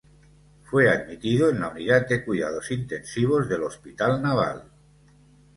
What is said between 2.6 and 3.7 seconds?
Intensivos del